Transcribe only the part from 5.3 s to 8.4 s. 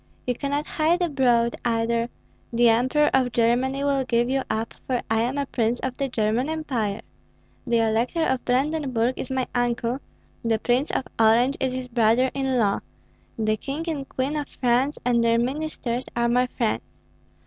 a prince of the German Empire; the Elector